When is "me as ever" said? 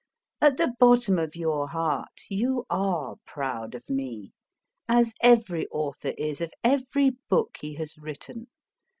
3.87-5.59